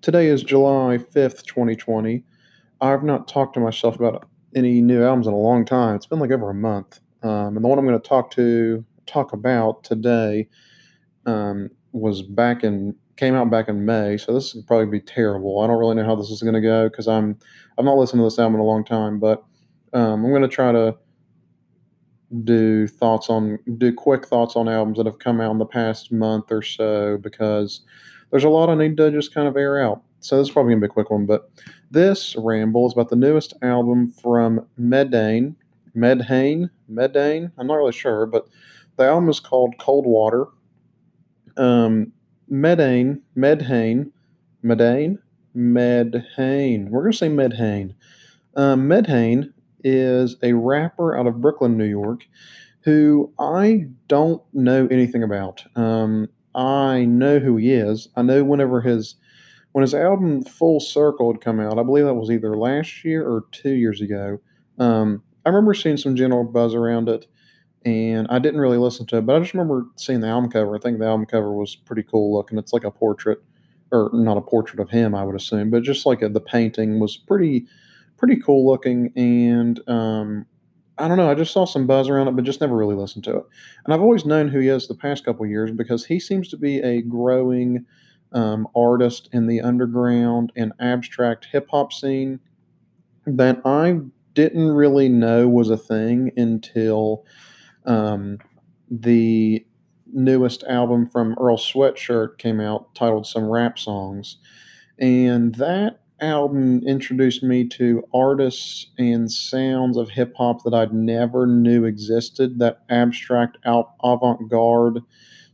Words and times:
Today 0.00 0.28
is 0.28 0.44
July 0.44 0.96
5th, 0.96 1.44
2020. 1.44 2.22
I've 2.80 3.02
not 3.02 3.26
talked 3.26 3.54
to 3.54 3.60
myself 3.60 3.96
about 3.96 4.28
any 4.54 4.80
new 4.80 5.02
albums 5.02 5.26
in 5.26 5.32
a 5.32 5.36
long 5.36 5.64
time. 5.64 5.96
It's 5.96 6.06
been 6.06 6.20
like 6.20 6.30
over 6.30 6.50
a 6.50 6.54
month. 6.54 7.00
Um, 7.24 7.56
and 7.56 7.64
the 7.64 7.68
one 7.68 7.80
I'm 7.80 7.86
going 7.86 8.00
to 8.00 8.08
talk 8.08 8.30
to 8.32 8.84
talk 9.06 9.32
about 9.32 9.82
today 9.82 10.46
um, 11.26 11.70
was 11.90 12.22
back 12.22 12.62
in 12.62 12.94
came 13.16 13.34
out 13.34 13.50
back 13.50 13.68
in 13.68 13.84
May. 13.84 14.16
So 14.16 14.32
this 14.32 14.54
would 14.54 14.68
probably 14.68 14.86
be 14.86 15.00
terrible. 15.00 15.60
I 15.60 15.66
don't 15.66 15.80
really 15.80 15.96
know 15.96 16.04
how 16.04 16.14
this 16.14 16.30
is 16.30 16.42
going 16.42 16.54
to 16.54 16.60
go 16.60 16.88
because 16.88 17.08
I'm 17.08 17.36
I've 17.76 17.84
not 17.84 17.96
listened 17.96 18.20
to 18.20 18.24
this 18.24 18.38
album 18.38 18.54
in 18.54 18.60
a 18.60 18.64
long 18.64 18.84
time, 18.84 19.18
but 19.18 19.44
um, 19.92 20.24
I'm 20.24 20.30
going 20.30 20.42
to 20.42 20.48
try 20.48 20.70
to 20.70 20.96
do 22.44 22.86
thoughts 22.86 23.28
on 23.28 23.58
do 23.78 23.92
quick 23.92 24.28
thoughts 24.28 24.54
on 24.54 24.68
albums 24.68 24.98
that 24.98 25.06
have 25.06 25.18
come 25.18 25.40
out 25.40 25.50
in 25.50 25.58
the 25.58 25.66
past 25.66 26.12
month 26.12 26.52
or 26.52 26.62
so 26.62 27.18
because 27.18 27.80
there's 28.30 28.44
a 28.44 28.48
lot 28.48 28.68
I 28.68 28.74
need 28.74 28.96
to 28.96 29.10
just 29.10 29.34
kind 29.34 29.48
of 29.48 29.56
air 29.56 29.80
out. 29.80 30.02
So 30.20 30.38
this 30.38 30.48
is 30.48 30.52
probably 30.52 30.72
gonna 30.72 30.86
be 30.86 30.90
a 30.90 30.94
quick 30.94 31.10
one, 31.10 31.26
but 31.26 31.50
this 31.90 32.34
ramble 32.36 32.86
is 32.86 32.92
about 32.92 33.08
the 33.08 33.16
newest 33.16 33.54
album 33.62 34.10
from 34.10 34.66
Medane, 34.78 35.54
Medhane, 35.96 36.70
Medane. 36.90 37.52
I'm 37.56 37.66
not 37.66 37.76
really 37.76 37.92
sure, 37.92 38.26
but 38.26 38.48
the 38.96 39.04
album 39.04 39.28
is 39.28 39.40
called 39.40 39.78
Cold 39.78 40.06
Water. 40.06 40.46
Um, 41.56 42.12
Medane, 42.50 43.20
Medhane, 43.36 44.10
Medane, 44.64 45.18
Medhane. 45.56 46.88
We're 46.88 47.02
gonna 47.02 47.12
say 47.12 47.28
Medhane. 47.28 47.94
Um, 48.56 48.88
Medhane 48.88 49.52
is 49.84 50.36
a 50.42 50.52
rapper 50.54 51.16
out 51.16 51.26
of 51.26 51.40
Brooklyn, 51.40 51.76
New 51.76 51.84
York, 51.84 52.26
who 52.80 53.32
I 53.38 53.86
don't 54.08 54.42
know 54.52 54.88
anything 54.90 55.22
about. 55.22 55.64
Um, 55.76 56.28
I 56.54 57.04
know 57.04 57.38
who 57.38 57.56
he 57.56 57.72
is. 57.72 58.08
I 58.16 58.22
know 58.22 58.44
whenever 58.44 58.80
his 58.80 59.16
when 59.72 59.82
his 59.82 59.94
album 59.94 60.42
Full 60.42 60.80
Circle 60.80 61.32
had 61.32 61.40
come 61.40 61.60
out, 61.60 61.78
I 61.78 61.82
believe 61.82 62.04
that 62.04 62.14
was 62.14 62.30
either 62.30 62.56
last 62.56 63.04
year 63.04 63.26
or 63.26 63.44
two 63.52 63.72
years 63.72 64.00
ago. 64.00 64.40
Um, 64.78 65.22
I 65.44 65.50
remember 65.50 65.74
seeing 65.74 65.96
some 65.96 66.16
general 66.16 66.44
buzz 66.44 66.74
around 66.74 67.08
it, 67.08 67.26
and 67.84 68.26
I 68.30 68.38
didn't 68.38 68.60
really 68.60 68.78
listen 68.78 69.06
to 69.06 69.18
it, 69.18 69.26
but 69.26 69.36
I 69.36 69.40
just 69.40 69.54
remember 69.54 69.86
seeing 69.96 70.20
the 70.20 70.28
album 70.28 70.50
cover. 70.50 70.74
I 70.74 70.80
think 70.80 70.98
the 70.98 71.06
album 71.06 71.26
cover 71.26 71.52
was 71.52 71.76
pretty 71.76 72.02
cool 72.02 72.34
looking. 72.34 72.58
It's 72.58 72.72
like 72.72 72.84
a 72.84 72.90
portrait, 72.90 73.42
or 73.92 74.10
not 74.12 74.36
a 74.36 74.42
portrait 74.42 74.80
of 74.80 74.90
him, 74.90 75.14
I 75.14 75.24
would 75.24 75.36
assume, 75.36 75.70
but 75.70 75.82
just 75.82 76.06
like 76.06 76.22
a, 76.22 76.28
the 76.28 76.40
painting 76.40 76.98
was 76.98 77.16
pretty 77.16 77.66
pretty 78.16 78.36
cool 78.36 78.66
looking, 78.66 79.12
and 79.16 79.80
um, 79.88 80.46
I 80.98 81.08
don't 81.08 81.16
know. 81.16 81.30
I 81.30 81.34
just 81.34 81.52
saw 81.52 81.64
some 81.64 81.86
buzz 81.86 82.08
around 82.08 82.28
it, 82.28 82.36
but 82.36 82.44
just 82.44 82.60
never 82.60 82.76
really 82.76 82.96
listened 82.96 83.24
to 83.24 83.36
it. 83.36 83.44
And 83.84 83.94
I've 83.94 84.00
always 84.00 84.24
known 84.24 84.48
who 84.48 84.60
he 84.60 84.68
is 84.68 84.88
the 84.88 84.94
past 84.94 85.24
couple 85.24 85.46
years 85.46 85.70
because 85.70 86.06
he 86.06 86.18
seems 86.18 86.48
to 86.48 86.56
be 86.56 86.78
a 86.78 87.02
growing 87.02 87.86
um, 88.32 88.68
artist 88.74 89.28
in 89.32 89.46
the 89.46 89.60
underground 89.60 90.52
and 90.56 90.72
abstract 90.80 91.46
hip 91.52 91.68
hop 91.70 91.92
scene 91.92 92.40
that 93.26 93.60
I 93.64 94.00
didn't 94.34 94.70
really 94.70 95.08
know 95.08 95.48
was 95.48 95.70
a 95.70 95.76
thing 95.76 96.32
until 96.36 97.24
um, 97.86 98.38
the 98.90 99.64
newest 100.12 100.64
album 100.64 101.06
from 101.06 101.36
Earl 101.40 101.58
Sweatshirt 101.58 102.38
came 102.38 102.60
out 102.60 102.94
titled 102.94 103.26
Some 103.26 103.44
Rap 103.48 103.78
Songs. 103.78 104.38
And 104.98 105.54
that 105.56 106.00
album 106.20 106.82
introduced 106.86 107.42
me 107.42 107.66
to 107.68 108.02
artists 108.12 108.86
and 108.98 109.30
sounds 109.30 109.96
of 109.96 110.10
hip 110.10 110.34
hop 110.36 110.64
that 110.64 110.74
I'd 110.74 110.92
never 110.92 111.46
knew 111.46 111.84
existed, 111.84 112.58
that 112.58 112.82
abstract 112.88 113.58
avant 113.64 114.50
garde 114.50 115.00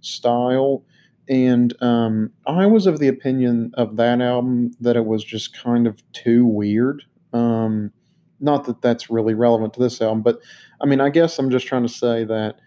style. 0.00 0.84
And 1.28 1.80
um, 1.82 2.32
I 2.46 2.66
was 2.66 2.86
of 2.86 2.98
the 2.98 3.08
opinion 3.08 3.72
of 3.74 3.96
that 3.96 4.20
album 4.20 4.72
that 4.80 4.96
it 4.96 5.06
was 5.06 5.24
just 5.24 5.56
kind 5.56 5.86
of 5.86 6.02
too 6.12 6.44
weird. 6.44 7.02
Um, 7.32 7.92
not 8.40 8.64
that 8.66 8.82
that's 8.82 9.10
really 9.10 9.34
relevant 9.34 9.72
to 9.74 9.80
this 9.80 10.02
album, 10.02 10.22
but 10.22 10.40
I 10.80 10.86
mean, 10.86 11.00
I 11.00 11.08
guess 11.08 11.38
I'm 11.38 11.50
just 11.50 11.66
trying 11.66 11.86
to 11.86 11.92
say 11.92 12.24
that 12.24 12.58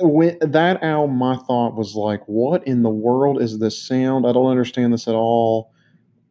when 0.00 0.38
that 0.40 0.82
album, 0.82 1.16
my 1.16 1.36
thought 1.36 1.76
was 1.76 1.94
like, 1.94 2.22
what 2.26 2.66
in 2.66 2.82
the 2.82 2.90
world 2.90 3.40
is 3.40 3.58
this 3.58 3.80
sound? 3.80 4.26
I 4.26 4.32
don't 4.32 4.50
understand 4.50 4.92
this 4.92 5.08
at 5.08 5.14
all. 5.14 5.72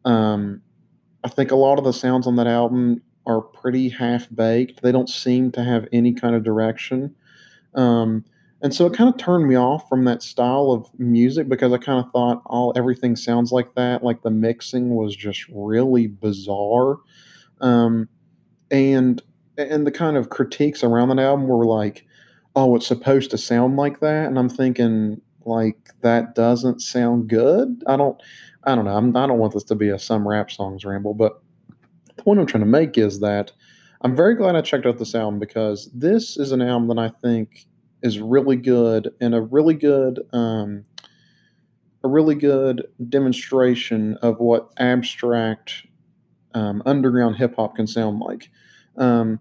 Um, 0.04 0.62
I 1.24 1.28
think 1.28 1.50
a 1.50 1.56
lot 1.56 1.78
of 1.78 1.84
the 1.84 1.92
sounds 1.92 2.26
on 2.26 2.36
that 2.36 2.46
album 2.46 3.02
are 3.26 3.40
pretty 3.40 3.90
half 3.90 4.28
baked. 4.34 4.82
They 4.82 4.92
don't 4.92 5.08
seem 5.08 5.52
to 5.52 5.64
have 5.64 5.86
any 5.92 6.12
kind 6.12 6.34
of 6.34 6.42
direction. 6.42 7.14
Um, 7.74 8.24
and 8.60 8.74
so 8.74 8.86
it 8.86 8.94
kind 8.94 9.12
of 9.12 9.18
turned 9.18 9.46
me 9.46 9.54
off 9.54 9.88
from 9.88 10.04
that 10.04 10.22
style 10.22 10.72
of 10.72 10.88
music 10.98 11.48
because 11.48 11.72
I 11.72 11.78
kind 11.78 12.04
of 12.04 12.10
thought 12.10 12.42
all 12.46 12.72
everything 12.74 13.14
sounds 13.14 13.52
like 13.52 13.74
that. 13.74 14.02
Like 14.02 14.22
the 14.22 14.30
mixing 14.30 14.96
was 14.96 15.14
just 15.14 15.44
really 15.48 16.06
bizarre. 16.06 16.96
Um, 17.60 18.08
and 18.70 19.22
and 19.56 19.86
the 19.86 19.92
kind 19.92 20.16
of 20.16 20.30
critiques 20.30 20.82
around 20.82 21.08
that 21.08 21.18
album 21.18 21.46
were 21.46 21.66
like, 21.66 22.06
oh, 22.56 22.74
it's 22.76 22.86
supposed 22.86 23.30
to 23.30 23.38
sound 23.38 23.76
like 23.76 24.00
that. 24.00 24.26
And 24.26 24.38
I'm 24.38 24.48
thinking, 24.48 25.20
like, 25.48 25.90
that 26.02 26.34
doesn't 26.34 26.80
sound 26.80 27.28
good. 27.28 27.82
I 27.86 27.96
don't 27.96 28.20
I 28.64 28.74
don't 28.74 28.84
know. 28.84 28.96
I'm, 28.96 29.16
I 29.16 29.22
do 29.22 29.28
not 29.28 29.38
want 29.38 29.54
this 29.54 29.64
to 29.64 29.74
be 29.74 29.88
a 29.88 29.98
some 29.98 30.28
rap 30.28 30.50
songs 30.50 30.84
ramble, 30.84 31.14
but 31.14 31.42
the 32.16 32.22
point 32.22 32.38
I'm 32.38 32.46
trying 32.46 32.64
to 32.64 32.66
make 32.66 32.98
is 32.98 33.20
that 33.20 33.52
I'm 34.02 34.14
very 34.14 34.34
glad 34.34 34.56
I 34.56 34.60
checked 34.60 34.86
out 34.86 34.98
this 34.98 35.14
album 35.14 35.38
because 35.38 35.90
this 35.94 36.36
is 36.36 36.52
an 36.52 36.60
album 36.60 36.88
that 36.88 36.98
I 36.98 37.08
think 37.08 37.66
is 38.02 38.20
really 38.20 38.56
good 38.56 39.12
and 39.20 39.34
a 39.34 39.40
really 39.40 39.74
good 39.74 40.20
um, 40.32 40.84
a 42.04 42.08
really 42.08 42.34
good 42.34 42.86
demonstration 43.08 44.16
of 44.22 44.38
what 44.38 44.70
abstract 44.78 45.86
um, 46.54 46.82
underground 46.86 47.36
hip 47.36 47.56
hop 47.56 47.76
can 47.76 47.86
sound 47.86 48.20
like. 48.20 48.50
Um, 48.96 49.40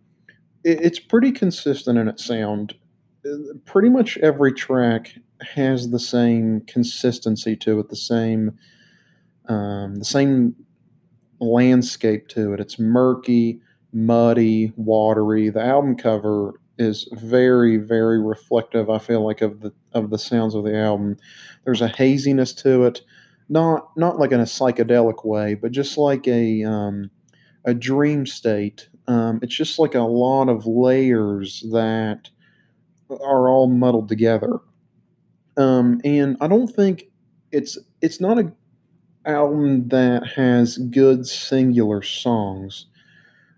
it, 0.64 0.82
it's 0.82 1.00
pretty 1.00 1.32
consistent 1.32 1.98
in 1.98 2.08
its 2.08 2.24
sound. 2.24 2.76
Pretty 3.66 3.90
much 3.90 4.18
every 4.20 4.54
track 4.54 5.16
has 5.56 5.90
the 5.90 6.00
same 6.00 6.62
consistency 6.62 7.56
to 7.58 7.80
it, 7.80 7.90
the 7.90 7.96
same 7.96 8.58
um, 9.48 9.96
the 9.96 10.06
same 10.06 10.56
landscape 11.40 12.28
to 12.30 12.54
it. 12.54 12.60
It's 12.60 12.80
murky, 12.80 13.62
muddy, 13.94 14.74
watery. 14.76 15.50
The 15.50 15.64
album 15.64 15.96
cover 15.96 16.54
is 16.78 17.08
very, 17.14 17.78
very 17.78 18.22
reflective. 18.22 18.90
I 18.90 19.00
feel 19.00 19.26
like 19.26 19.42
of 19.42 19.62
the 19.62 19.74
of 19.94 20.10
the 20.10 20.18
sounds 20.18 20.56
of 20.56 20.64
the 20.64 20.78
album. 20.78 21.18
There's 21.66 21.82
a 21.82 21.88
haziness 21.88 22.54
to 22.56 22.86
it, 22.86 23.02
not 23.50 23.96
not 23.98 24.20
like 24.20 24.32
in 24.32 24.40
a 24.40 24.44
psychedelic 24.44 25.26
way, 25.26 25.56
but 25.56 25.72
just 25.72 25.98
like 25.98 26.28
a 26.28 26.64
um, 26.64 27.12
a 27.66 27.74
dream 27.74 28.26
state. 28.26 28.90
Um, 29.08 29.40
it's 29.42 29.56
just 29.56 29.80
like 29.80 29.96
a 29.96 30.02
lot 30.02 30.50
of 30.50 30.66
layers 30.66 31.66
that 31.72 32.30
are 33.10 33.50
all 33.50 33.68
muddled 33.68 34.10
together. 34.10 34.60
Um, 35.58 36.00
and 36.04 36.38
I 36.40 36.48
don't 36.48 36.68
think 36.68 37.06
it's 37.52 37.78
it's 38.02 38.22
not 38.22 38.40
a 38.40 38.52
album 39.26 39.90
that 39.90 40.26
has 40.36 40.78
good 40.78 41.28
singular 41.28 42.02
songs, 42.02 42.86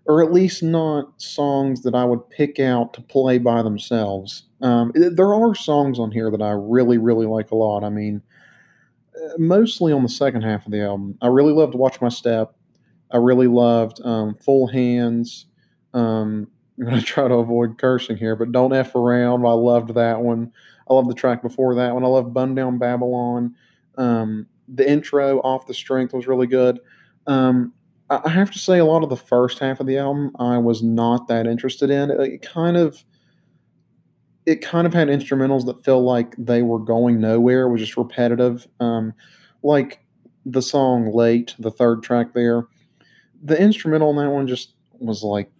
or 0.06 0.22
at 0.22 0.32
least 0.32 0.62
not 0.62 1.20
songs 1.20 1.82
that 1.82 1.94
I 1.94 2.04
would 2.04 2.28
pick 2.30 2.58
out 2.58 2.92
to 2.94 3.00
play 3.00 3.38
by 3.38 3.62
themselves. 3.62 4.44
Um, 4.60 4.92
there 4.94 5.34
are 5.34 5.54
songs 5.54 5.98
on 5.98 6.10
here 6.10 6.30
that 6.30 6.42
I 6.42 6.50
really, 6.50 6.98
really 6.98 7.26
like 7.26 7.50
a 7.50 7.56
lot. 7.56 7.84
I 7.84 7.88
mean, 7.88 8.22
uh, 9.16 9.34
mostly 9.38 9.92
on 9.92 10.02
the 10.02 10.08
second 10.08 10.42
half 10.42 10.66
of 10.66 10.72
the 10.72 10.82
album. 10.82 11.16
I 11.22 11.28
really 11.28 11.52
loved 11.52 11.74
Watch 11.74 12.00
My 12.00 12.08
Step. 12.08 12.54
I 13.10 13.16
really 13.16 13.46
loved 13.46 14.00
um, 14.04 14.36
Full 14.44 14.66
Hands. 14.68 15.46
Um, 15.94 16.48
I'm 16.78 16.86
going 16.86 16.98
to 16.98 17.04
try 17.04 17.28
to 17.28 17.34
avoid 17.34 17.76
cursing 17.76 18.16
here, 18.16 18.34
but 18.34 18.52
Don't 18.52 18.72
F 18.72 18.94
Around. 18.94 19.44
I 19.44 19.52
loved 19.52 19.94
that 19.94 20.20
one. 20.20 20.52
I 20.90 20.94
love 20.94 21.08
the 21.08 21.14
track 21.14 21.40
before 21.40 21.74
that 21.76 21.94
one. 21.94 22.04
I 22.04 22.08
love 22.08 22.34
Bun 22.34 22.54
Down 22.54 22.78
Babylon. 22.78 23.54
Um, 23.96 24.46
the 24.68 24.88
intro 24.88 25.38
off 25.40 25.66
the 25.66 25.74
strength 25.74 26.12
was 26.12 26.26
really 26.26 26.48
good. 26.48 26.80
Um, 27.26 27.72
I 28.10 28.28
have 28.28 28.50
to 28.50 28.58
say, 28.58 28.78
a 28.78 28.84
lot 28.84 29.04
of 29.04 29.08
the 29.08 29.16
first 29.16 29.60
half 29.60 29.78
of 29.78 29.86
the 29.86 29.96
album 29.98 30.32
I 30.38 30.58
was 30.58 30.82
not 30.82 31.28
that 31.28 31.46
interested 31.46 31.90
in. 31.90 32.10
It 32.10 32.42
kind 32.42 32.76
of, 32.76 33.04
it 34.46 34.62
kind 34.62 34.84
of 34.84 34.92
had 34.92 35.06
instrumentals 35.06 35.64
that 35.66 35.84
felt 35.84 36.02
like 36.02 36.34
they 36.36 36.62
were 36.62 36.80
going 36.80 37.20
nowhere. 37.20 37.62
It 37.62 37.70
was 37.70 37.80
just 37.80 37.96
repetitive. 37.96 38.66
Um, 38.80 39.14
like 39.62 40.00
the 40.44 40.62
song 40.62 41.12
"Late," 41.14 41.54
the 41.58 41.70
third 41.70 42.02
track 42.02 42.34
there. 42.34 42.64
The 43.42 43.60
instrumental 43.60 44.10
in 44.10 44.16
that 44.16 44.30
one 44.30 44.48
just 44.48 44.74
was 44.98 45.22
like 45.22 45.52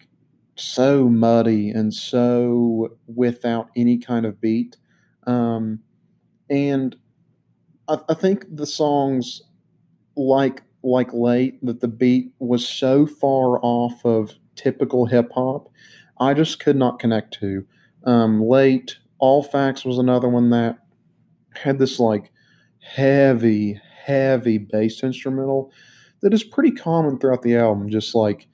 so 0.56 1.08
muddy 1.08 1.70
and 1.70 1.94
so 1.94 2.96
without 3.06 3.70
any 3.76 3.96
kind 3.96 4.26
of 4.26 4.40
beat. 4.40 4.76
Um, 5.30 5.80
and 6.48 6.96
I, 7.88 7.98
I 8.08 8.14
think 8.14 8.44
the 8.50 8.66
songs 8.66 9.42
like 10.16 10.62
like 10.82 11.12
late 11.12 11.64
that 11.64 11.80
the 11.80 11.88
beat 11.88 12.32
was 12.38 12.66
so 12.66 13.06
far 13.06 13.60
off 13.62 14.04
of 14.04 14.32
typical 14.56 15.06
hip 15.06 15.30
hop, 15.32 15.68
I 16.18 16.34
just 16.34 16.58
could 16.58 16.76
not 16.76 16.98
connect 16.98 17.34
to. 17.40 17.66
Um, 18.04 18.42
late, 18.42 18.96
all 19.18 19.42
facts 19.42 19.84
was 19.84 19.98
another 19.98 20.28
one 20.28 20.50
that 20.50 20.78
had 21.54 21.78
this 21.78 22.00
like 22.00 22.32
heavy, 22.80 23.78
heavy 24.04 24.56
bass 24.58 25.02
instrumental 25.02 25.70
that 26.22 26.32
is 26.32 26.42
pretty 26.42 26.72
common 26.72 27.18
throughout 27.18 27.42
the 27.42 27.56
album. 27.56 27.90
Just 27.90 28.14
like 28.14 28.48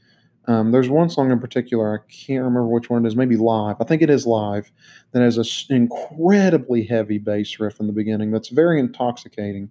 um, 0.47 0.71
there's 0.71 0.89
one 0.89 1.11
song 1.11 1.31
in 1.31 1.41
particular, 1.41 1.99
I 1.99 2.13
can't 2.13 2.45
remember 2.45 2.69
which 2.69 2.89
one 2.89 3.05
it 3.05 3.09
is, 3.09 3.17
maybe 3.17 3.37
Live. 3.37 3.77
I 3.81 3.85
think 3.85 4.03
it 4.03 4.11
is 4.11 4.27
Live, 4.27 4.71
that 5.13 5.23
has 5.23 5.39
an 5.39 5.77
incredibly 5.77 6.85
heavy 6.85 7.19
bass 7.19 7.59
riff 7.59 7.81
in 7.81 7.87
the 7.87 7.93
beginning 7.93 8.31
that's 8.31 8.49
very 8.49 8.79
intoxicating. 8.79 9.71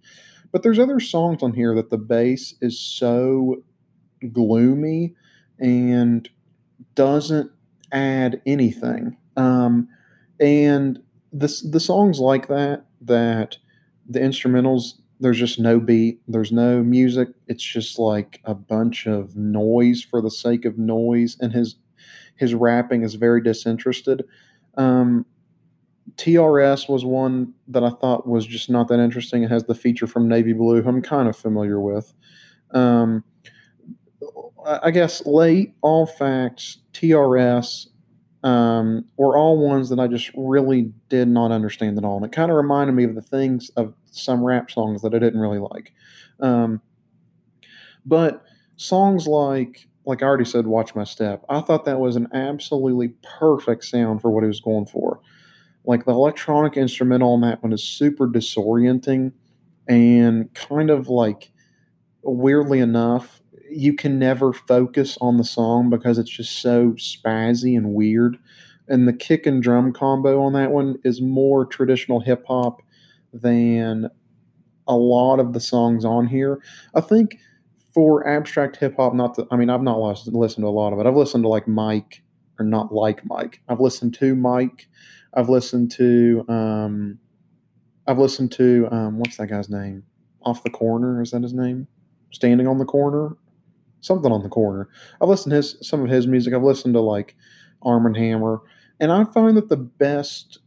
But 0.52 0.64
there's 0.64 0.80
other 0.80 1.00
songs 1.00 1.44
on 1.44 1.54
here 1.54 1.76
that 1.76 1.90
the 1.90 1.98
bass 1.98 2.56
is 2.62 2.80
so 2.80 3.64
gloomy 4.32 5.16
and 5.60 6.30
doesn't 6.94 7.52
add 7.92 8.42
anything. 8.46 9.18
Um, 9.38 9.88
and 10.40 11.00
the, 11.32 11.54
the 11.70 11.80
songs 11.80 12.20
like 12.20 12.48
that, 12.48 12.86
that 13.02 13.58
the 14.08 14.20
instrumentals 14.20 14.94
there's 15.20 15.38
just 15.38 15.60
no 15.60 15.80
beat 15.80 16.20
there's 16.28 16.52
no 16.52 16.84
music 16.84 17.30
it's 17.48 17.64
just 17.64 17.98
like 17.98 18.42
a 18.46 18.54
bunch 18.54 19.06
of 19.06 19.36
noise 19.36 20.02
for 20.04 20.22
the 20.22 20.32
sake 20.32 20.66
of 20.66 20.78
noise 20.78 21.38
and 21.40 21.54
his 21.54 21.76
his 22.36 22.54
rapping 22.54 23.04
is 23.04 23.16
very 23.16 23.42
disinterested 23.42 24.24
um, 24.78 25.26
trs 26.18 26.90
was 26.90 27.06
one 27.06 27.54
that 27.68 27.84
i 27.84 27.90
thought 27.90 28.28
was 28.28 28.46
just 28.46 28.70
not 28.70 28.88
that 28.88 29.00
interesting 29.00 29.44
it 29.44 29.52
has 29.52 29.64
the 29.66 29.76
feature 29.76 30.08
from 30.08 30.28
navy 30.28 30.54
blue 30.54 30.84
i'm 30.86 31.02
kind 31.02 31.28
of 31.30 31.36
familiar 31.36 31.80
with 31.80 32.14
um, 32.72 33.24
i 34.66 34.92
guess 34.92 35.26
late 35.26 35.74
all 35.82 36.06
facts 36.06 36.80
trs 36.94 37.88
um, 38.46 39.06
were 39.18 39.36
all 39.36 39.58
ones 39.58 39.90
that 39.90 40.00
I 40.00 40.08
just 40.08 40.30
really 40.36 40.94
did 41.10 41.28
not 41.28 41.52
understand 41.52 41.98
at 41.98 42.06
all. 42.06 42.18
And 42.18 42.26
it 42.28 42.32
kind 42.32 42.52
of 42.52 42.58
reminded 42.58 42.94
me 42.94 43.04
of 43.04 43.16
the 43.16 43.22
things 43.22 43.72
of 43.76 43.96
some 44.16 44.44
rap 44.44 44.72
songs 44.72 45.02
that 45.02 45.14
I 45.14 45.20
didn't 45.20 45.40
really 45.40 45.60
like. 45.60 45.94
Um, 46.40 46.82
but 48.06 48.44
songs 48.76 49.28
like, 49.28 49.88
like 50.06 50.22
I 50.22 50.26
already 50.26 50.46
said, 50.46 50.68
Watch 50.68 50.96
My 50.96 51.04
Step, 51.04 51.44
I 51.50 51.62
thought 51.62 51.86
that 51.86 52.00
was 52.00 52.16
an 52.16 52.28
absolutely 52.34 53.14
perfect 53.40 53.86
sound 53.86 54.22
for 54.22 54.30
what 54.32 54.44
he 54.44 54.48
was 54.48 54.62
going 54.62 54.86
for. 54.86 55.20
Like 55.84 56.06
the 56.06 56.12
electronic 56.12 56.78
instrumental 56.78 57.34
on 57.34 57.42
that 57.42 57.62
one 57.64 57.74
is 57.74 57.84
super 57.84 58.28
disorienting 58.28 59.34
and 59.88 60.52
kind 60.54 60.90
of 60.90 61.10
like 61.10 61.52
weirdly 62.24 62.80
enough 62.80 63.42
you 63.70 63.94
can 63.94 64.20
never 64.20 64.54
focus 64.54 65.18
on 65.22 65.38
the 65.38 65.44
song 65.44 65.90
because 65.90 66.18
it's 66.18 66.30
just 66.30 66.62
so 66.62 66.92
spazzy 66.92 67.76
and 67.78 67.94
weird. 67.94 68.38
And 68.88 69.08
the 69.08 69.14
kick 69.14 69.46
and 69.46 69.62
drum 69.62 69.92
combo 69.92 70.42
on 70.42 70.54
that 70.54 70.72
one 70.72 70.98
is 71.04 71.22
more 71.22 71.66
traditional 71.66 72.20
hip 72.20 72.46
hop 72.48 72.82
than 73.42 74.10
a 74.88 74.96
lot 74.96 75.40
of 75.40 75.54
the 75.54 75.60
songs 75.60 76.06
on 76.06 76.28
here. 76.28 76.62
I 76.94 77.02
think 77.02 77.38
for 77.94 78.28
abstract 78.28 78.78
hip 78.78 78.96
hop, 78.98 79.14
not 79.14 79.36
the, 79.36 79.48
I 79.52 79.56
mean, 79.56 79.70
I've 79.70 79.82
not 79.82 80.00
listened, 80.00 80.36
listened 80.36 80.64
to 80.64 80.68
a 80.68 80.70
lot 80.70 80.94
of 80.94 81.00
it. 81.00 81.06
I've 81.06 81.16
listened 81.16 81.44
to 81.44 81.48
like 81.48 81.68
Mike, 81.68 82.24
or 82.60 82.66
not 82.66 82.94
like 82.94 83.26
Mike. 83.26 83.62
I've 83.68 83.80
listened 83.80 84.14
to 84.16 84.36
Mike. 84.36 84.88
I've 85.34 85.50
listened 85.50 85.92
to, 85.92 86.46
um, 86.48 87.20
I've 88.08 88.20
listened 88.20 88.52
to, 88.54 88.88
um, 88.92 89.20
what's 89.20 89.38
that 89.38 89.48
guy's 89.48 89.70
name? 89.70 90.04
Off 90.44 90.64
the 90.64 90.70
corner, 90.70 91.22
is 91.22 91.32
that 91.32 91.42
his 91.42 91.54
name? 91.54 91.88
Standing 92.32 92.68
on 92.68 92.78
the 92.78 92.86
corner 92.86 93.38
something 94.06 94.32
on 94.32 94.44
the 94.44 94.50
corner. 94.50 94.88
I've 95.22 95.30
listened 95.30 95.52
to 95.52 95.58
his, 95.58 95.78
some 95.82 96.04
of 96.04 96.10
his 96.10 96.28
music. 96.28 96.54
I've 96.54 96.64
listened 96.64 96.94
to 96.94 97.02
like 97.02 97.36
Armand 97.82 98.18
Hammer, 98.18 98.62
and 99.00 99.12
I 99.12 99.26
find 99.26 99.58
that 99.58 99.70
the 99.70 99.78
best 99.78 100.60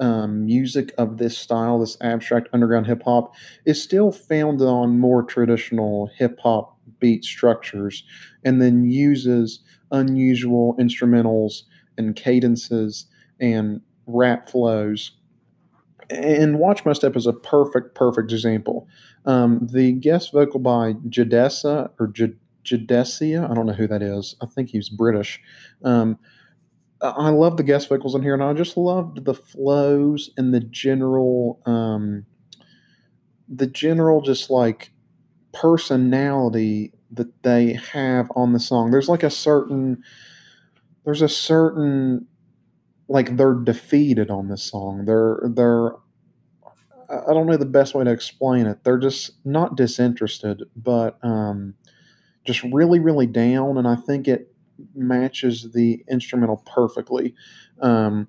um, 0.00 0.44
music 0.44 0.92
of 0.98 1.18
this 1.18 1.36
style, 1.36 1.78
this 1.78 1.96
abstract 2.00 2.48
underground 2.52 2.86
hip 2.86 3.02
hop, 3.04 3.34
is 3.64 3.82
still 3.82 4.12
founded 4.12 4.66
on 4.66 4.98
more 4.98 5.22
traditional 5.22 6.10
hip 6.16 6.38
hop 6.42 6.78
beat 7.00 7.24
structures, 7.24 8.04
and 8.44 8.60
then 8.60 8.84
uses 8.84 9.60
unusual 9.90 10.76
instrumentals 10.78 11.62
and 11.96 12.16
cadences 12.16 13.06
and 13.40 13.80
rap 14.06 14.48
flows. 14.48 15.12
And 16.08 16.58
Watch 16.58 16.84
My 16.84 16.92
Step 16.92 17.16
is 17.16 17.26
a 17.26 17.32
perfect, 17.32 17.94
perfect 17.94 18.30
example. 18.30 18.86
Um, 19.24 19.66
the 19.70 19.92
guest 19.92 20.32
vocal 20.32 20.60
by 20.60 20.92
Jadessa 21.08 21.90
or 21.98 22.06
J- 22.08 22.36
Jadessia, 22.64 23.50
I 23.50 23.54
don't 23.54 23.66
know 23.66 23.72
who 23.72 23.88
that 23.88 24.02
is. 24.02 24.36
I 24.40 24.46
think 24.46 24.70
he's 24.70 24.88
British. 24.88 25.40
Um, 25.82 26.18
I 27.02 27.30
love 27.30 27.56
the 27.56 27.62
guest 27.62 27.88
vocals 27.88 28.14
in 28.14 28.22
here, 28.22 28.34
and 28.34 28.42
I 28.42 28.52
just 28.54 28.76
loved 28.76 29.24
the 29.24 29.34
flows 29.34 30.30
and 30.36 30.54
the 30.54 30.60
general, 30.60 31.60
um, 31.66 32.24
the 33.48 33.66
general 33.66 34.22
just 34.22 34.50
like 34.50 34.92
personality 35.52 36.92
that 37.10 37.42
they 37.42 37.74
have 37.74 38.30
on 38.34 38.52
the 38.52 38.60
song. 38.60 38.90
There's 38.90 39.08
like 39.08 39.22
a 39.22 39.30
certain, 39.30 40.02
there's 41.04 41.22
a 41.22 41.28
certain, 41.28 42.26
like 43.08 43.36
they're 43.36 43.54
defeated 43.54 44.30
on 44.30 44.48
this 44.48 44.64
song. 44.64 45.04
They're 45.04 45.40
they're 45.44 45.92
I 47.08 47.32
don't 47.32 47.46
know 47.46 47.56
the 47.56 47.66
best 47.66 47.94
way 47.94 48.04
to 48.04 48.10
explain 48.10 48.66
it. 48.66 48.82
They're 48.84 48.98
just 48.98 49.32
not 49.44 49.76
disinterested, 49.76 50.64
but 50.74 51.18
um, 51.22 51.74
just 52.44 52.62
really, 52.64 52.98
really 52.98 53.26
down. 53.26 53.78
And 53.78 53.86
I 53.86 53.96
think 53.96 54.26
it 54.26 54.52
matches 54.94 55.72
the 55.72 56.04
instrumental 56.10 56.62
perfectly. 56.66 57.34
Um, 57.80 58.28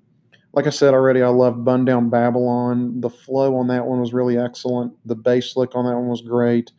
like 0.52 0.66
I 0.66 0.70
said 0.70 0.94
already, 0.94 1.22
I 1.22 1.28
love 1.28 1.64
Bun 1.64 1.84
Down 1.84 2.08
Babylon. 2.08 3.00
The 3.00 3.10
flow 3.10 3.56
on 3.56 3.68
that 3.68 3.86
one 3.86 4.00
was 4.00 4.12
really 4.12 4.38
excellent. 4.38 4.94
The 5.06 5.14
bass 5.14 5.56
lick 5.56 5.74
on 5.74 5.84
that 5.84 5.96
one 5.96 6.08
was 6.08 6.22
great. 6.22 6.72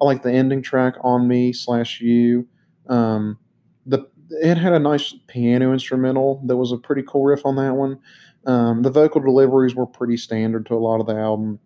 I 0.00 0.04
like 0.04 0.22
the 0.22 0.32
ending 0.32 0.62
track 0.62 0.94
on 1.02 1.28
me 1.28 1.52
slash 1.52 2.00
you. 2.00 2.48
Um, 2.88 3.38
the 3.86 4.06
it 4.30 4.56
had 4.56 4.72
a 4.72 4.78
nice 4.78 5.14
piano 5.28 5.72
instrumental 5.72 6.42
that 6.46 6.56
was 6.56 6.72
a 6.72 6.78
pretty 6.78 7.02
cool 7.06 7.24
riff 7.24 7.44
on 7.44 7.56
that 7.56 7.74
one. 7.74 7.98
Um, 8.46 8.82
the 8.82 8.90
vocal 8.90 9.20
deliveries 9.20 9.74
were 9.74 9.86
pretty 9.86 10.16
standard 10.16 10.66
to 10.66 10.74
a 10.74 10.76
lot 10.76 11.00
of 11.00 11.06
the 11.06 11.14
album. 11.14 11.60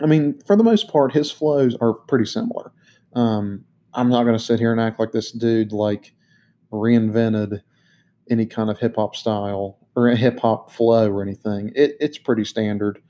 I 0.00 0.06
mean, 0.06 0.40
for 0.46 0.54
the 0.54 0.64
most 0.64 0.88
part, 0.88 1.12
his 1.12 1.30
flows 1.30 1.76
are 1.80 1.94
pretty 1.94 2.26
similar. 2.26 2.72
Um, 3.14 3.64
I'm 3.94 4.08
not 4.08 4.24
going 4.24 4.36
to 4.36 4.42
sit 4.42 4.58
here 4.58 4.72
and 4.72 4.80
act 4.80 5.00
like 5.00 5.12
this 5.12 5.32
dude 5.32 5.72
like 5.72 6.14
reinvented 6.74 7.62
any 8.30 8.46
kind 8.46 8.70
of 8.70 8.78
hip 8.78 8.96
hop 8.96 9.16
style 9.16 9.78
or 9.96 10.08
a 10.08 10.16
hip 10.16 10.40
hop 10.40 10.70
flow 10.70 11.10
or 11.10 11.22
anything. 11.22 11.72
It, 11.74 11.96
it's 12.00 12.18
pretty 12.18 12.44
standard, 12.44 13.00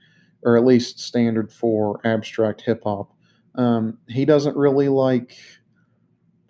or 0.42 0.56
at 0.56 0.64
least 0.64 1.00
standard 1.00 1.52
for 1.52 2.00
abstract 2.04 2.62
hip 2.62 2.82
hop. 2.84 3.12
Um, 3.54 3.98
he 4.08 4.24
doesn't 4.24 4.56
really 4.56 4.88
like 4.88 5.36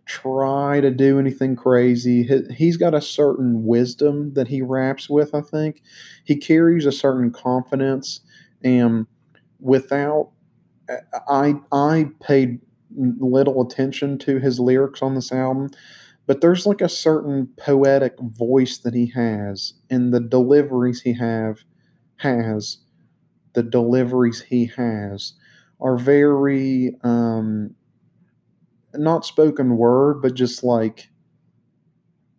try 0.07 0.81
to 0.81 0.91
do 0.91 1.19
anything 1.19 1.57
crazy. 1.57 2.29
He's 2.55 2.77
got 2.77 2.95
a 2.95 3.01
certain 3.01 3.65
wisdom 3.65 4.35
that 4.35 4.49
he 4.49 4.61
raps 4.61 5.09
with, 5.09 5.35
I 5.35 5.41
think. 5.41 5.83
He 6.25 6.37
carries 6.37 6.87
a 6.87 6.93
certain 6.93 7.31
confidence 7.31 8.21
and 8.63 9.07
without 9.61 10.31
I 11.29 11.55
I 11.73 12.11
paid 12.21 12.61
little 12.97 13.63
attention 13.63 14.19
to 14.19 14.39
his 14.39 14.61
lyrics 14.61 15.03
on 15.03 15.15
this 15.15 15.33
album, 15.33 15.71
but 16.27 16.41
there's 16.41 16.67
like 16.67 16.81
a 16.81 16.89
certain 16.89 17.49
poetic 17.57 18.15
voice 18.19 18.79
that 18.79 18.95
he 18.95 19.11
has 19.15 19.75
and 19.91 20.13
the 20.13 20.21
deliveries 20.21 21.03
he 21.03 21.15
have 21.15 21.61
has 22.19 22.79
the 23.55 23.63
deliveries 23.63 24.43
he 24.43 24.67
has 24.77 25.35
are 25.81 25.97
very 25.97 26.97
um 27.03 27.75
not 28.97 29.25
spoken 29.25 29.77
word, 29.77 30.21
but 30.23 30.35
just 30.35 30.63
like 30.63 31.11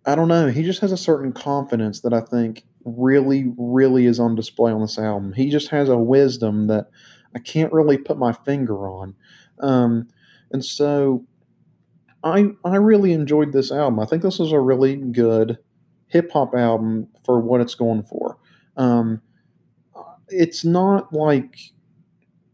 I 0.06 0.14
don't 0.14 0.28
know. 0.28 0.50
He 0.50 0.62
just 0.62 0.82
has 0.82 0.92
a 0.92 0.98
certain 0.98 1.32
confidence 1.32 2.02
that 2.02 2.14
I 2.14 2.22
think 2.22 2.64
really, 2.84 3.52
really 3.58 4.06
is 4.06 4.20
on 4.20 4.36
display 4.36 4.72
on 4.72 4.82
this 4.82 5.00
album. 5.00 5.34
He 5.34 5.50
just 5.50 5.70
has 5.70 5.90
a 5.90 5.98
wisdom 5.98 6.68
that 6.68 6.92
I 7.36 7.40
can't 7.40 7.74
really 7.74 7.98
put 7.98 8.20
my 8.20 8.32
finger 8.32 8.88
on. 8.88 9.16
Um, 9.60 10.08
and 10.52 10.64
so 10.64 11.26
I 12.26 12.48
I 12.66 12.76
really 12.78 13.14
enjoyed 13.14 13.54
this 13.54 13.72
album. 13.72 14.00
I 14.00 14.06
think 14.06 14.24
this 14.24 14.40
is 14.40 14.52
a 14.52 14.60
really 14.60 14.98
good 14.98 15.60
hip 16.08 16.32
hop 16.32 16.56
album 16.56 17.08
for 17.24 17.40
what 17.40 17.62
it's 17.62 17.76
going 17.76 18.04
for. 18.04 18.38
Um, 18.76 19.22
it's 20.30 20.66
not 20.66 21.14
like 21.14 21.56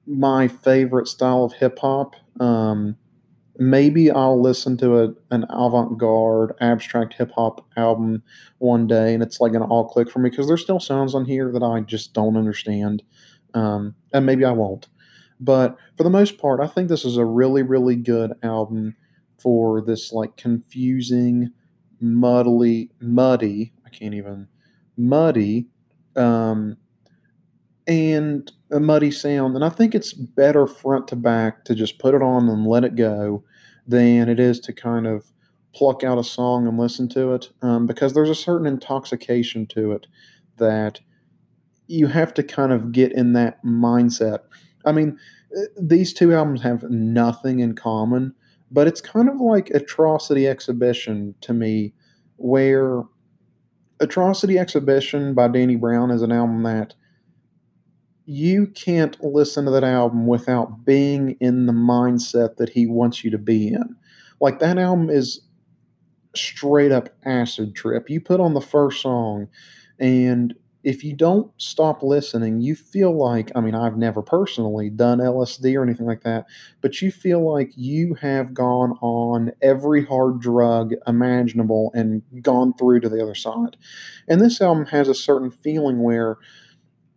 my 0.06 0.48
favorite 0.48 1.08
style 1.08 1.46
of 1.46 1.54
hip 1.54 1.80
hop. 1.80 2.16
Um, 2.40 2.98
maybe 3.58 4.12
I'll 4.12 4.42
listen 4.42 4.78
to 4.78 5.04
a, 5.04 5.14
an 5.30 5.46
avant 5.50 5.98
garde 5.98 6.54
abstract 6.60 7.14
hip 7.14 7.32
hop 7.36 7.66
album 7.78 8.24
one 8.58 8.88
day 8.88 9.14
and 9.14 9.22
it's 9.22 9.40
like 9.40 9.54
an 9.54 9.62
all 9.62 9.88
click 9.88 10.10
for 10.10 10.20
me 10.20 10.30
because 10.30 10.48
there's 10.48 10.62
still 10.62 10.80
sounds 10.80 11.14
on 11.16 11.26
here 11.26 11.52
that 11.52 11.64
I 11.64 11.82
just 11.82 12.14
don't 12.14 12.38
understand. 12.38 13.04
Um, 13.54 13.96
and 14.14 14.26
maybe 14.26 14.46
I 14.46 14.52
won't. 14.52 14.88
But 15.40 15.78
for 15.98 16.04
the 16.04 16.10
most 16.10 16.38
part, 16.38 16.60
I 16.60 16.68
think 16.68 16.90
this 16.90 17.06
is 17.06 17.18
a 17.18 17.26
really, 17.26 17.64
really 17.64 17.96
good 17.96 18.34
album 18.44 18.96
for 19.42 19.82
this 19.82 20.12
like 20.12 20.38
confusing, 20.38 21.52
muddly, 22.02 22.90
muddy, 23.00 23.74
I 23.86 23.90
can't 23.90 24.14
even, 24.14 24.48
muddy, 24.98 25.68
um, 26.16 26.78
and 27.88 28.52
a 28.72 28.80
muddy 28.80 29.12
sound. 29.12 29.56
And 29.56 29.66
I 29.66 29.70
think 29.70 29.96
it's 29.96 30.14
better 30.14 30.68
front 30.68 31.08
to 31.10 31.16
back 31.16 31.66
to 31.66 31.76
just 31.76 32.00
put 32.00 32.16
it 32.16 32.22
on 32.22 32.48
and 32.48 32.66
let 32.66 32.84
it 32.84 32.96
go 32.96 33.44
than 33.88 34.30
it 34.30 34.40
is 34.40 34.60
to 34.62 34.74
kind 34.74 35.08
of 35.08 35.32
pluck 35.74 36.04
out 36.04 36.18
a 36.18 36.24
song 36.24 36.68
and 36.68 36.78
listen 36.78 37.08
to 37.10 37.34
it 37.34 37.50
um, 37.62 37.86
because 37.88 38.14
there's 38.14 38.30
a 38.30 38.36
certain 38.36 38.68
intoxication 38.68 39.66
to 39.66 39.92
it 39.92 40.08
that 40.58 41.00
you 41.88 42.08
have 42.08 42.34
to 42.34 42.44
kind 42.44 42.72
of 42.72 42.92
get 42.92 43.12
in 43.12 43.34
that 43.34 43.64
mindset. 43.64 44.40
I 44.86 44.92
mean, 44.92 45.18
uh, 45.56 45.64
these 45.80 46.14
two 46.14 46.34
albums 46.34 46.62
have 46.62 46.84
nothing 46.84 47.60
in 47.60 47.76
common, 47.76 48.34
but 48.72 48.88
it's 48.88 49.02
kind 49.02 49.30
of 49.30 49.40
like 49.40 49.70
Atrocity 49.72 50.48
Exhibition 50.48 51.36
to 51.42 51.54
me, 51.54 51.94
where 52.38 53.04
Atrocity 54.00 54.58
Exhibition 54.58 55.34
by 55.34 55.48
Danny 55.48 55.76
Brown 55.76 56.10
is 56.10 56.22
an 56.22 56.32
album 56.32 56.64
that 56.64 56.96
you 58.26 58.68
can't 58.68 59.22
listen 59.24 59.66
to 59.66 59.72
that 59.72 59.84
album 59.84 60.26
without 60.26 60.86
being 60.86 61.36
in 61.40 61.66
the 61.66 61.74
mindset 61.74 62.56
that 62.58 62.70
he 62.70 62.88
wants 62.88 63.24
you 63.24 63.32
to 63.32 63.38
be 63.38 63.68
in. 63.68 63.96
Like 64.40 64.60
that 64.60 64.78
album 64.78 65.10
is 65.10 65.42
straight 66.36 66.92
up 66.92 67.10
acid 67.26 67.76
trip. 67.76 68.10
You 68.10 68.22
put 68.22 68.40
on 68.40 68.54
the 68.54 68.62
first 68.62 69.02
song 69.02 69.50
and 70.00 70.54
if 70.84 71.04
you 71.04 71.14
don't 71.16 71.52
stop 71.58 72.04
listening, 72.04 72.62
you 72.62 72.76
feel 72.76 73.16
like 73.16 73.52
I 73.56 73.62
mean, 73.62 73.76
I've 73.76 73.98
never 73.98 74.22
personally 74.22 74.90
done 74.90 75.22
LSD 75.22 75.76
or 75.76 75.84
anything 75.84 76.06
like 76.08 76.24
that, 76.24 76.46
but 76.82 77.02
you 77.02 77.12
feel 77.12 77.42
like 77.54 77.72
you 77.76 78.16
have 78.16 78.54
gone 78.54 78.94
on 79.02 79.52
every 79.62 80.06
hard 80.06 80.40
drug 80.42 80.94
imaginable 81.08 81.92
and 81.94 82.24
gone 82.42 82.74
through 82.74 83.02
to 83.02 83.10
the 83.10 83.22
other 83.22 83.36
side. 83.36 83.78
And 84.28 84.42
this 84.42 84.62
album 84.62 84.88
has 84.88 85.08
a 85.08 85.16
certain 85.16 85.52
feeling 85.52 86.02
where 86.04 86.38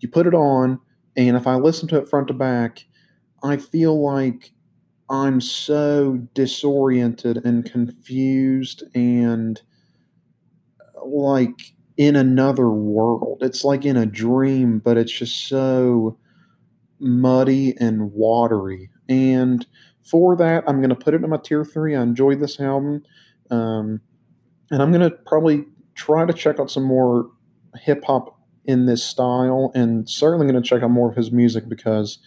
you 0.01 0.09
put 0.09 0.27
it 0.27 0.35
on, 0.35 0.81
and 1.17 1.37
if 1.37 1.47
I 1.47 1.55
listen 1.57 1.89
to 1.89 1.99
it 1.99 2.09
front 2.09 2.29
to 2.29 2.35
back, 2.35 2.87
I 3.43 3.57
feel 3.59 4.01
like 4.03 4.53
I'm 5.11 5.41
so 5.41 6.19
disoriented 6.35 7.39
and 7.45 7.65
confused 7.71 8.85
and 8.95 9.61
like 11.05 11.74
in 11.97 12.17
another 12.17 12.71
world. 12.71 13.39
It's 13.41 13.65
like 13.65 13.85
in 13.85 13.97
a 13.97 14.07
dream, 14.07 14.79
but 14.79 14.97
it's 14.97 15.13
just 15.13 15.49
so 15.49 16.19
muddy 16.99 17.75
and 17.79 18.13
watery. 18.13 18.91
And 19.09 19.67
for 20.03 20.37
that, 20.37 20.65
I'm 20.67 20.79
going 20.79 20.91
to 20.91 20.97
put 20.97 21.15
it 21.15 21.23
in 21.23 21.31
my 21.31 21.39
tier 21.39 21.65
three. 21.65 21.95
I 21.95 22.03
enjoyed 22.03 22.41
this 22.41 22.59
album. 22.61 23.03
Um, 23.51 24.01
and 24.71 24.83
I'm 24.83 24.91
going 24.91 25.09
to 25.09 25.17
probably 25.27 25.65
try 25.95 26.27
to 26.27 26.33
check 26.33 26.59
out 26.59 26.71
some 26.71 26.85
more 26.85 27.31
hip 27.77 28.05
hop 28.05 28.39
in 28.65 28.87
this 28.87 29.05
style 29.05 29.71
and 29.75 30.09
certainly 30.09 30.47
going 30.51 30.61
to 30.61 30.69
check 30.69 30.83
out 30.83 30.91
more 30.91 31.11
of 31.11 31.17
his 31.17 31.31
music 31.31 31.69
because 31.69 32.19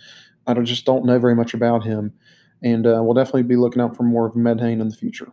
I 0.46 0.54
just 0.56 0.86
don't 0.86 1.06
know 1.06 1.20
very 1.20 1.36
much 1.36 1.54
about 1.54 1.84
him. 1.84 2.14
And 2.62 2.88
uh, 2.88 3.02
we'll 3.04 3.14
definitely 3.14 3.44
be 3.44 3.56
looking 3.56 3.82
out 3.82 3.96
for 3.96 4.04
more 4.04 4.28
of 4.28 4.34
Medhane 4.34 4.82
in 4.82 4.90
the 4.90 4.96
future. 4.96 5.32